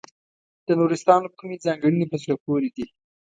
[0.65, 2.85] د نورستان کومې ځانګړنې په زړه پورې دي.